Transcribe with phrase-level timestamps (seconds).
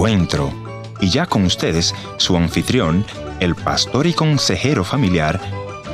[0.00, 0.50] encuentro.
[0.98, 3.04] Y ya con ustedes, su anfitrión,
[3.38, 5.38] el pastor y consejero familiar,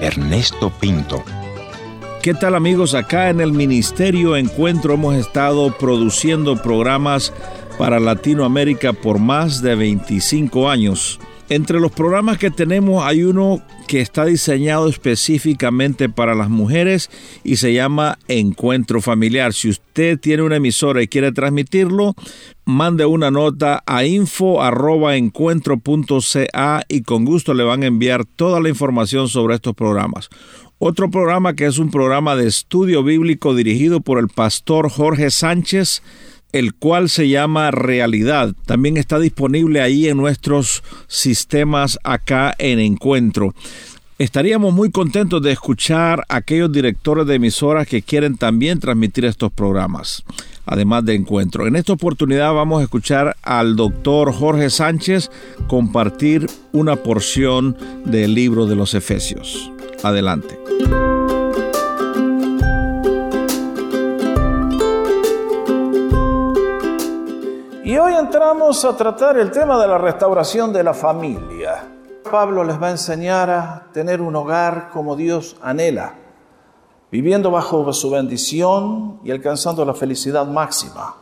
[0.00, 1.24] Ernesto Pinto.
[2.22, 2.94] ¿Qué tal amigos?
[2.94, 7.32] Acá en el Ministerio Encuentro hemos estado produciendo programas
[7.78, 11.18] para Latinoamérica por más de 25 años.
[11.48, 17.08] Entre los programas que tenemos hay uno que está diseñado específicamente para las mujeres
[17.44, 19.52] y se llama Encuentro Familiar.
[19.52, 22.16] Si usted tiene una emisora y quiere transmitirlo,
[22.64, 29.28] mande una nota a info@encuentro.ca y con gusto le van a enviar toda la información
[29.28, 30.28] sobre estos programas.
[30.78, 36.02] Otro programa que es un programa de estudio bíblico dirigido por el pastor Jorge Sánchez
[36.58, 38.54] el cual se llama Realidad.
[38.64, 43.54] También está disponible ahí en nuestros sistemas acá en Encuentro.
[44.18, 49.52] Estaríamos muy contentos de escuchar a aquellos directores de emisoras que quieren también transmitir estos
[49.52, 50.24] programas,
[50.64, 51.66] además de Encuentro.
[51.66, 55.30] En esta oportunidad vamos a escuchar al doctor Jorge Sánchez
[55.66, 57.76] compartir una porción
[58.06, 59.70] del libro de los Efesios.
[60.02, 60.58] Adelante.
[67.86, 71.84] Y hoy entramos a tratar el tema de la restauración de la familia.
[72.28, 76.16] Pablo les va a enseñar a tener un hogar como Dios anhela,
[77.12, 81.14] viviendo bajo su bendición y alcanzando la felicidad máxima.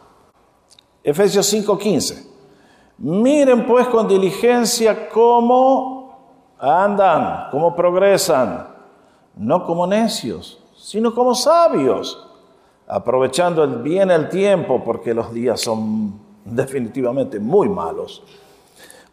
[1.03, 2.27] Efesios 5:15.
[2.97, 8.69] Miren pues con diligencia cómo andan, cómo progresan,
[9.37, 12.27] no como necios, sino como sabios,
[12.89, 18.23] aprovechando el bien el tiempo, porque los días son definitivamente muy malos.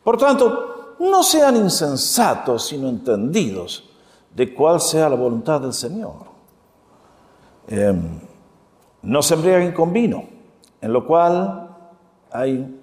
[0.04, 3.90] Por tanto, no sean insensatos, sino entendidos
[4.34, 6.32] de cuál sea la voluntad del Señor.
[7.68, 8.20] Em,
[9.04, 10.24] no se embriaguen con vino,
[10.80, 11.70] en lo cual
[12.32, 12.80] hay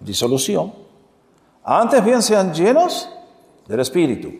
[0.00, 0.72] disolución.
[1.64, 3.08] Antes bien sean llenos
[3.66, 4.32] del Espíritu,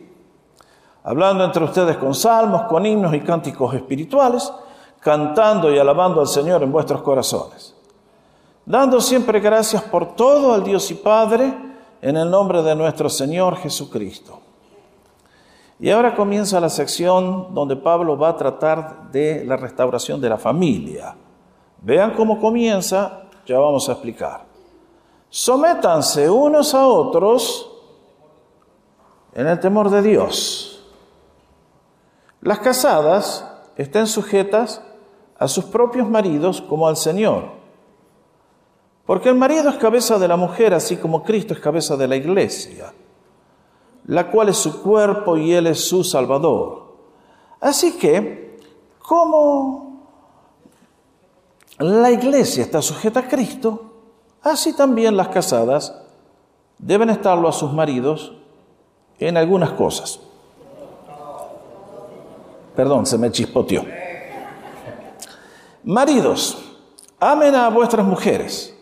[1.02, 4.50] hablando entre ustedes con salmos, con himnos y cánticos espirituales,
[5.00, 7.77] cantando y alabando al Señor en vuestros corazones
[8.68, 11.54] dando siempre gracias por todo al Dios y Padre
[12.02, 14.40] en el nombre de nuestro Señor Jesucristo.
[15.80, 20.36] Y ahora comienza la sección donde Pablo va a tratar de la restauración de la
[20.36, 21.16] familia.
[21.80, 24.44] Vean cómo comienza, ya vamos a explicar.
[25.30, 27.70] Sométanse unos a otros
[29.32, 30.84] en el temor de Dios.
[32.42, 34.82] Las casadas estén sujetas
[35.38, 37.57] a sus propios maridos como al Señor
[39.08, 42.14] porque el marido es cabeza de la mujer, así como Cristo es cabeza de la
[42.14, 42.92] iglesia,
[44.04, 46.94] la cual es su cuerpo y Él es su Salvador.
[47.58, 48.60] Así que,
[49.00, 50.02] como
[51.78, 53.94] la iglesia está sujeta a Cristo,
[54.42, 56.02] así también las casadas
[56.76, 58.34] deben estarlo a sus maridos
[59.18, 60.20] en algunas cosas.
[62.76, 63.86] Perdón, se me chispoteó.
[65.82, 66.58] Maridos,
[67.18, 68.74] amen a vuestras mujeres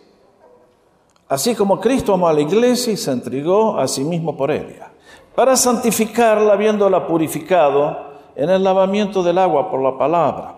[1.29, 4.91] Así como Cristo amó a la iglesia y se entregó a sí mismo por ella,
[5.35, 10.55] para santificarla habiéndola purificado en el lavamiento del agua por la palabra,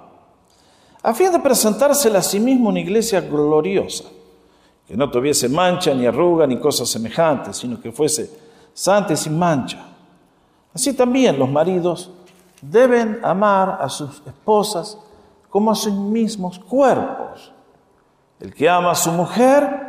[1.01, 4.05] a fin de presentársela a sí mismo una iglesia gloriosa,
[4.87, 8.29] que no tuviese mancha ni arruga ni cosas semejantes, sino que fuese
[8.73, 9.85] santa y sin mancha.
[10.73, 12.11] Así también los maridos
[12.61, 14.97] deben amar a sus esposas
[15.49, 17.51] como a sus mismos cuerpos.
[18.39, 19.88] El que ama a su mujer,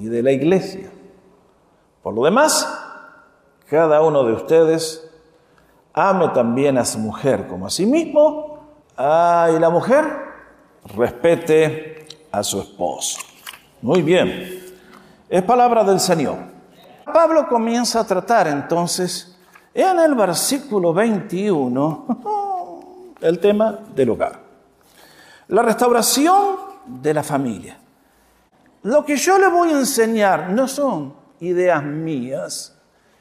[0.00, 0.90] y de la iglesia.
[2.02, 2.66] Por lo demás,
[3.68, 5.06] cada uno de ustedes
[5.92, 8.58] ame también a su mujer como a sí mismo,
[8.96, 10.04] ah, y la mujer
[10.96, 13.20] respete a su esposo.
[13.82, 14.74] Muy bien,
[15.28, 16.38] es palabra del Señor.
[17.04, 19.38] Pablo comienza a tratar entonces
[19.74, 22.06] en el versículo 21
[23.20, 24.40] el tema del hogar.
[25.48, 26.56] La restauración
[26.86, 27.78] de la familia.
[28.82, 32.76] Lo que yo le voy a enseñar no son ideas mías,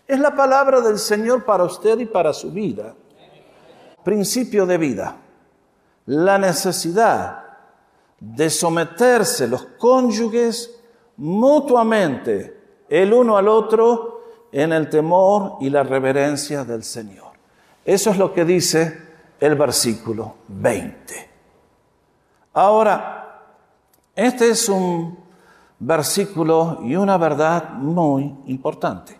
[0.08, 2.96] es la palabra del Señor para usted y para su vida.
[4.04, 5.16] Principio de vida.
[6.06, 7.44] La necesidad
[8.20, 10.80] de someterse los cónyuges
[11.18, 12.60] mutuamente
[12.90, 17.34] el uno al otro en el temor y la reverencia del Señor.
[17.86, 19.10] Eso es lo que dice
[19.40, 21.30] el versículo 20.
[22.54, 23.44] Ahora,
[24.16, 25.29] este es un
[25.80, 29.18] versículo y una verdad muy importante.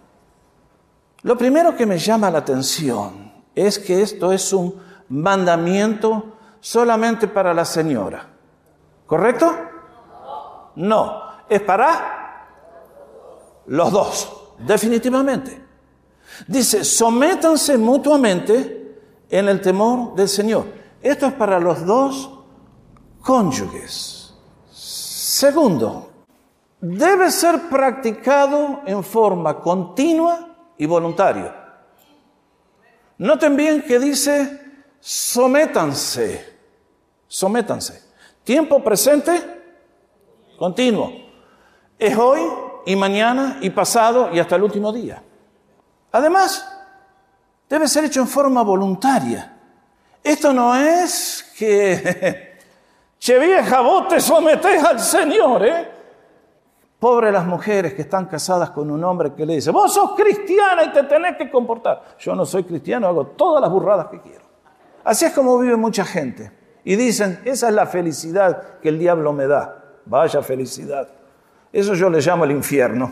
[1.22, 4.76] Lo primero que me llama la atención es que esto es un
[5.10, 8.28] mandamiento solamente para la señora.
[9.06, 9.54] ¿Correcto?
[10.76, 12.46] No, es para
[13.68, 15.66] los dos, definitivamente.
[16.48, 18.98] Dice, sométanse mutuamente
[19.30, 20.66] en el temor del Señor.
[21.02, 22.30] Esto es para los dos
[23.22, 24.34] cónyuges.
[24.72, 26.09] Segundo,
[26.82, 30.48] debe ser practicado en forma continua
[30.78, 31.56] y voluntaria.
[33.18, 34.62] Noten bien que dice,
[35.00, 36.58] sométanse,
[37.28, 38.02] sométanse.
[38.44, 39.32] Tiempo presente,
[40.58, 41.12] continuo.
[41.98, 42.40] Es hoy
[42.86, 45.22] y mañana y pasado y hasta el último día.
[46.14, 46.66] Además,
[47.68, 49.58] debe ser hecho en forma voluntaria.
[50.24, 52.58] Esto no es que,
[53.20, 55.99] che vieja, vos te sometés al Señor, ¿eh?
[57.00, 60.84] Pobre las mujeres que están casadas con un hombre que le dice, vos sos cristiana
[60.84, 62.04] y te tenés que comportar.
[62.20, 64.44] Yo no soy cristiano, hago todas las burradas que quiero.
[65.06, 66.52] Así es como vive mucha gente.
[66.84, 69.82] Y dicen, esa es la felicidad que el diablo me da.
[70.06, 71.08] Vaya felicidad.
[71.72, 73.12] Eso yo le llamo el infierno.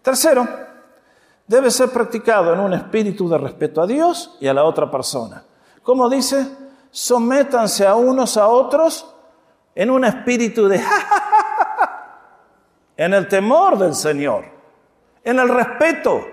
[0.00, 0.48] Tercero,
[1.46, 5.44] debe ser practicado en un espíritu de respeto a Dios y a la otra persona.
[5.82, 6.46] Como dice,
[6.90, 9.12] sométanse a unos a otros
[9.74, 10.80] en un espíritu de
[12.96, 14.44] en el temor del Señor,
[15.22, 16.26] en el respeto.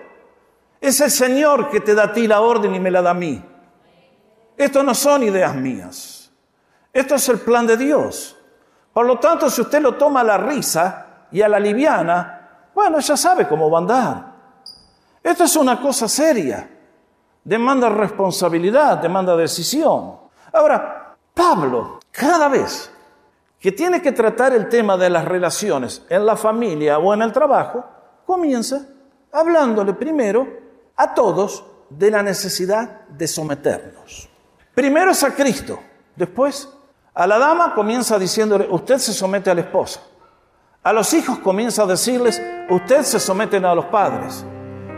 [0.80, 3.15] Es el Señor que te da a ti la orden y me la da a
[3.15, 3.44] mí.
[4.57, 6.31] Esto no son ideas mías.
[6.92, 8.38] Esto es el plan de Dios.
[8.94, 13.00] Por lo tanto, si usted lo toma a la risa y a la liviana, bueno,
[13.00, 14.33] ya sabe cómo va a andar.
[15.24, 16.69] Esto es una cosa seria.
[17.44, 20.18] Demanda responsabilidad, demanda decisión.
[20.51, 22.92] Ahora, Pablo, cada vez
[23.63, 27.31] que tiene que tratar el tema de las relaciones en la familia o en el
[27.31, 27.86] trabajo,
[28.25, 28.89] comienza
[29.31, 30.45] hablándole primero
[30.98, 34.27] a todos de la necesidad de someternos.
[34.75, 35.80] Primero es a Cristo,
[36.13, 36.68] después
[37.13, 40.01] a la dama comienza diciéndole, usted se somete a la esposa.
[40.83, 44.45] A los hijos comienza a decirles, usted se someten a los padres.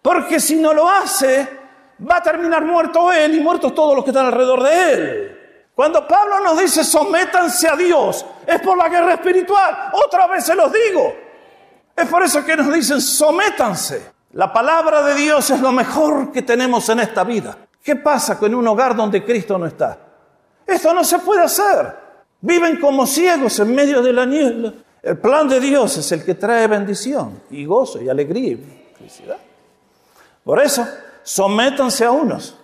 [0.00, 1.48] Porque si no lo hace,
[2.08, 5.38] va a terminar muerto él y muertos todos los que están alrededor de él.
[5.74, 9.90] Cuando Pablo nos dice sométanse a Dios, es por la guerra espiritual.
[9.92, 11.12] Otra vez se los digo.
[11.96, 14.12] Es por eso que nos dicen sométanse.
[14.34, 17.56] La palabra de Dios es lo mejor que tenemos en esta vida.
[17.82, 19.98] ¿Qué pasa con un hogar donde Cristo no está?
[20.64, 22.09] Esto no se puede hacer.
[22.42, 24.72] Viven como ciegos en medio de la niebla.
[25.02, 29.38] El plan de Dios es el que trae bendición y gozo y alegría y felicidad.
[30.44, 30.86] Por eso,
[31.22, 32.56] sométanse a unos.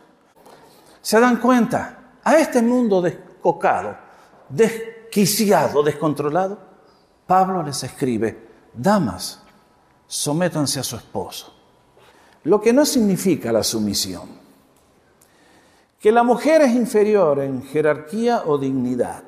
[1.00, 1.98] ¿Se dan cuenta?
[2.24, 3.96] A este mundo descocado,
[4.48, 6.58] desquiciado, descontrolado,
[7.26, 9.42] Pablo les escribe, damas,
[10.06, 11.54] sométanse a su esposo.
[12.44, 14.28] Lo que no significa la sumisión.
[15.98, 19.22] Que la mujer es inferior en jerarquía o dignidad.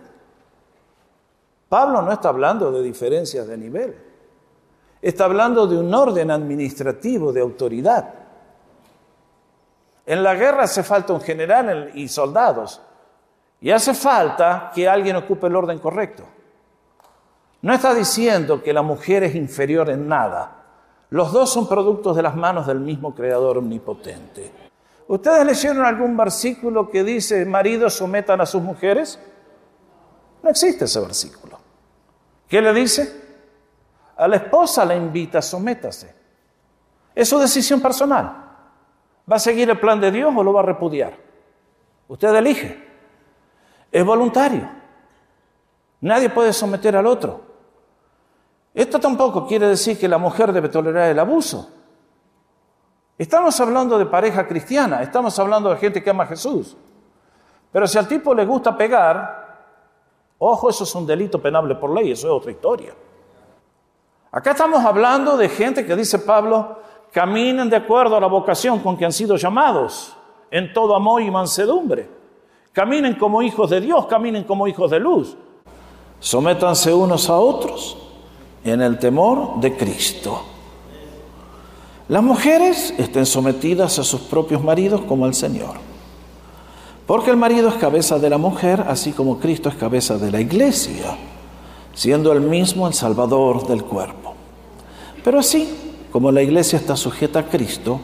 [1.69, 3.97] Pablo no está hablando de diferencias de nivel,
[5.03, 8.15] está hablando de un orden administrativo de autoridad.
[10.07, 12.81] En la guerra hace falta un general y soldados,
[13.61, 16.25] y hace falta que alguien ocupe el orden correcto.
[17.61, 20.59] No está diciendo que la mujer es inferior en nada.
[21.11, 24.53] Los dos son productos de las manos del mismo Creador omnipotente.
[25.09, 29.19] ¿Ustedes leyeron algún versículo que dice, maridos sometan a sus mujeres?
[30.43, 31.58] No existe ese versículo.
[32.49, 33.29] ¿Qué le dice?
[34.17, 36.15] A la esposa la invita, sométase.
[37.15, 38.47] Es su decisión personal.
[39.31, 41.15] ¿Va a seguir el plan de Dios o lo va a repudiar?
[42.09, 42.89] Usted elige.
[43.93, 44.69] Es voluntario.
[46.01, 47.43] Nadie puede someter al otro.
[48.73, 51.71] Esto tampoco quiere decir que la mujer debe tolerar el abuso.
[53.19, 56.77] Estamos hablando de pareja cristiana, estamos hablando de gente que ama a Jesús.
[57.73, 59.38] Pero si al tipo le gusta pegar,
[60.39, 62.95] ojo, eso es un delito penable por ley, eso es otra historia.
[64.31, 66.79] Acá estamos hablando de gente que dice Pablo,
[67.13, 70.15] caminen de acuerdo a la vocación con que han sido llamados,
[70.51, 72.09] en todo amor y mansedumbre.
[72.73, 75.37] Caminen como hijos de Dios, caminen como hijos de luz.
[76.21, 77.97] Sométanse unos a otros
[78.65, 80.43] en el temor de Cristo.
[82.09, 85.77] Las mujeres estén sometidas a sus propios maridos como al Señor.
[87.09, 90.43] Porque el marido es cabeza de la mujer, así como Cristo es cabeza de la
[90.43, 91.17] iglesia,
[91.95, 94.35] siendo el mismo el Salvador del cuerpo.
[95.25, 95.75] Pero así
[96.13, 97.99] como la iglesia está sujeta a Cristo,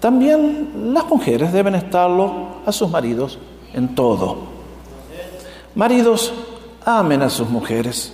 [0.00, 3.38] también las mujeres deben estarlo a sus maridos
[3.74, 4.38] en todo.
[5.74, 6.32] Maridos,
[6.82, 8.10] amen a sus mujeres,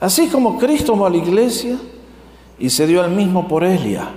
[0.00, 1.76] así como Cristo amó a la iglesia
[2.58, 4.08] y se dio el mismo por ella,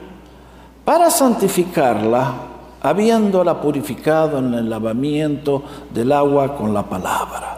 [0.86, 2.56] para santificarla,
[2.90, 5.64] habiéndola purificado en el lavamiento
[5.94, 7.58] del agua con la palabra,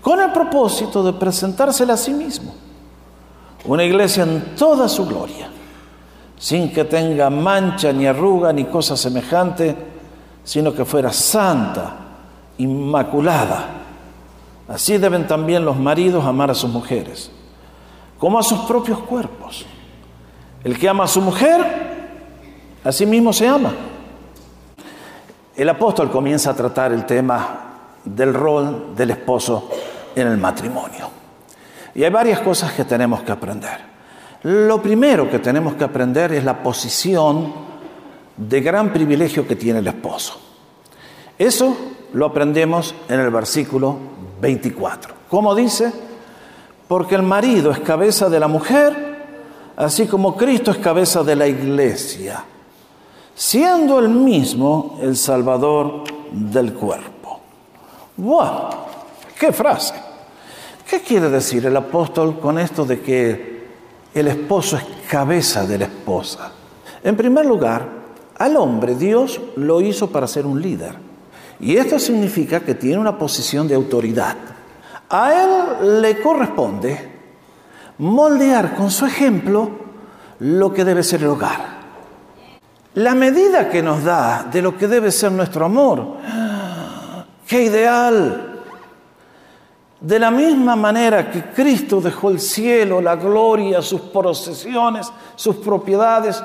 [0.00, 2.54] con el propósito de presentársela a sí mismo,
[3.64, 5.48] una iglesia en toda su gloria,
[6.38, 9.76] sin que tenga mancha ni arruga ni cosa semejante,
[10.44, 11.96] sino que fuera santa,
[12.58, 13.66] inmaculada.
[14.68, 17.30] Así deben también los maridos amar a sus mujeres,
[18.18, 19.64] como a sus propios cuerpos.
[20.64, 21.60] El que ama a su mujer,
[22.84, 23.72] a sí mismo se ama.
[25.54, 27.60] El apóstol comienza a tratar el tema
[28.04, 29.68] del rol del esposo
[30.14, 31.10] en el matrimonio.
[31.94, 33.92] Y hay varias cosas que tenemos que aprender.
[34.44, 37.52] Lo primero que tenemos que aprender es la posición
[38.36, 40.40] de gran privilegio que tiene el esposo.
[41.38, 41.76] Eso
[42.14, 43.96] lo aprendemos en el versículo
[44.40, 45.14] 24.
[45.28, 45.92] ¿Cómo dice?
[46.88, 48.94] Porque el marido es cabeza de la mujer,
[49.76, 52.44] así como Cristo es cabeza de la iglesia,
[53.34, 57.40] siendo el mismo el Salvador del cuerpo.
[58.16, 58.68] ¡Wow!
[59.38, 59.94] ¡Qué frase!
[60.88, 63.66] ¿Qué quiere decir el apóstol con esto de que
[64.14, 66.52] el esposo es cabeza de la esposa?
[67.02, 67.88] En primer lugar,
[68.38, 70.94] al hombre Dios lo hizo para ser un líder.
[71.60, 74.36] Y esto significa que tiene una posición de autoridad.
[75.08, 77.12] A él le corresponde
[77.98, 79.70] moldear con su ejemplo
[80.40, 81.71] lo que debe ser el hogar.
[82.94, 86.16] La medida que nos da de lo que debe ser nuestro amor.
[87.46, 88.60] ¡Qué ideal!
[89.98, 96.42] De la misma manera que Cristo dejó el cielo, la gloria, sus posesiones, sus propiedades,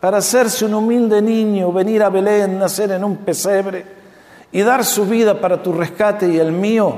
[0.00, 3.86] para hacerse un humilde niño, venir a Belén, nacer en un pesebre
[4.52, 6.96] y dar su vida para tu rescate y el mío.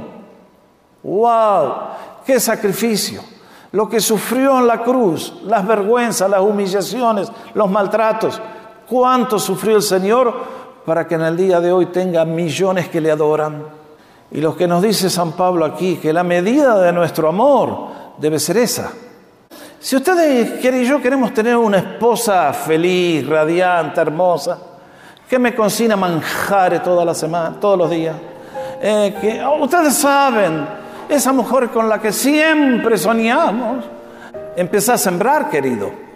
[1.04, 1.74] ¡Wow!
[2.26, 3.22] ¡Qué sacrificio!
[3.72, 8.40] Lo que sufrió en la cruz, las vergüenzas, las humillaciones, los maltratos.
[8.88, 10.32] ¿Cuánto sufrió el Señor
[10.86, 13.66] para que en el día de hoy tenga millones que le adoran?
[14.30, 18.38] Y lo que nos dice San Pablo aquí, que la medida de nuestro amor debe
[18.38, 18.90] ser esa.
[19.78, 24.58] Si ustedes y yo queremos tener una esposa feliz, radiante, hermosa,
[25.28, 28.16] que me cocina manjares toda la semana, todos los días,
[28.80, 30.66] eh, que oh, ustedes saben,
[31.10, 33.84] esa mujer con la que siempre soñamos,
[34.56, 36.07] empieza a sembrar, querido.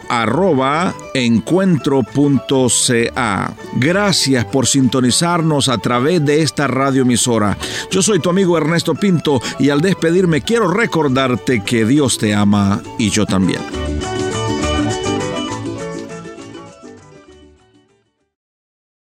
[1.15, 3.55] encuentro.ca.
[3.77, 7.57] Gracias por sintonizarnos a través de esta radioemisora.
[7.89, 12.83] Yo soy tu amigo Ernesto Pinto y al despedirme quiero recordarte que Dios te ama
[12.99, 13.61] y yo también.